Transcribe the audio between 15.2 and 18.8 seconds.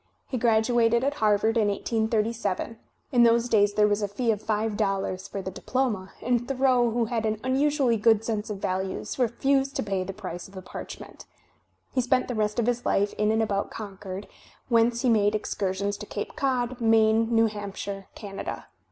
excursions to Cape Cod, Maine, New Hampshire, Canada.